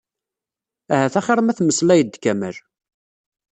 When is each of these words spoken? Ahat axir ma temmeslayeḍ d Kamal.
Ahat 0.93 1.13
axir 1.19 1.39
ma 1.43 1.53
temmeslayeḍ 1.57 2.07
d 2.09 2.15
Kamal. 2.23 2.55